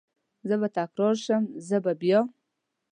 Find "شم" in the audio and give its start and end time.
1.25-1.43